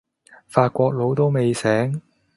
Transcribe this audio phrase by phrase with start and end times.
[0.47, 2.01] 法國佬都未醒